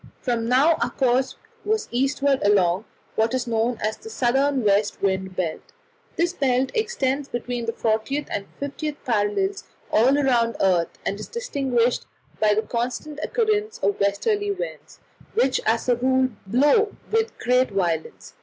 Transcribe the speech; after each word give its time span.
From 0.19 0.49
now 0.49 0.77
our 0.81 0.89
course 0.89 1.35
was 1.63 1.87
eastward 1.91 2.41
along 2.41 2.85
what 3.15 3.35
is 3.35 3.45
known 3.45 3.77
as 3.81 3.97
the 3.97 4.09
southern 4.09 4.63
west 4.63 4.99
wind 4.99 5.35
belt. 5.35 5.61
This 6.15 6.33
belt 6.33 6.71
extends 6.73 7.27
between 7.29 7.67
the 7.67 7.71
40th 7.71 8.25
and 8.31 8.47
50th 8.59 8.95
parallels 9.05 9.63
all 9.91 10.11
round 10.11 10.55
the 10.55 10.65
earth, 10.65 10.97
and 11.05 11.19
is 11.19 11.27
distinguished 11.27 12.07
by 12.39 12.55
the 12.55 12.63
constant 12.63 13.19
occurrence 13.21 13.77
of 13.83 13.99
westerly 13.99 14.49
winds, 14.49 14.99
which 15.35 15.61
as 15.67 15.87
a 15.87 15.95
rule 15.95 16.29
blow 16.47 16.93
with 17.11 17.37
great 17.37 17.69
violence. 17.69 18.33